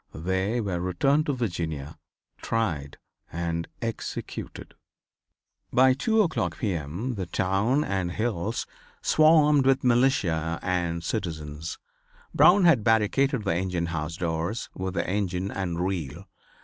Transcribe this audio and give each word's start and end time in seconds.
They 0.15 0.59
were 0.59 0.79
returned 0.79 1.27
to 1.27 1.33
Virginia, 1.33 1.95
tried 2.41 2.97
and 3.31 3.67
executed. 3.83 4.73
By 5.71 5.93
2 5.93 6.23
o'clock 6.23 6.57
P. 6.57 6.73
M., 6.73 7.13
the 7.13 7.27
town 7.27 7.83
and 7.83 8.11
hills 8.11 8.65
swarmed 9.03 9.67
with 9.67 9.83
militia 9.83 10.57
and 10.63 11.03
citizens. 11.03 11.77
Brown 12.33 12.63
had 12.63 12.83
barricaded 12.83 13.43
the 13.43 13.53
engine 13.53 13.85
house 13.93 14.17
doors 14.17 14.71
with 14.73 14.95
the 14.95 15.07
engine 15.07 15.51
and 15.51 15.79
reel. 15.85 16.27